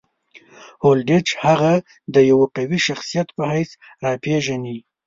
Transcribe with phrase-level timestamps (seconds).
[0.83, 1.73] هولډیچ هغه
[2.13, 3.71] د یوه قوي شخصیت په حیث
[4.05, 4.77] راپېژني.